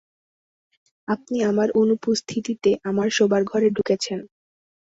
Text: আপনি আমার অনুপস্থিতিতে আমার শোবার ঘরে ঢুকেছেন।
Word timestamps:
আপনি 1.07 1.37
আমার 1.43 1.69
অনুপস্থিতিতে 1.81 2.71
আমার 2.83 3.07
শোবার 3.17 3.41
ঘরে 3.43 3.67
ঢুকেছেন। 3.69 4.19